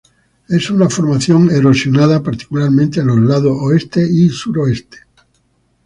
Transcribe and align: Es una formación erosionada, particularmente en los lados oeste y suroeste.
Es 0.49 0.71
una 0.71 0.89
formación 0.89 1.51
erosionada, 1.51 2.23
particularmente 2.23 3.01
en 3.01 3.05
los 3.05 3.19
lados 3.19 3.55
oeste 3.59 4.03
y 4.11 4.29
suroeste. 4.29 4.97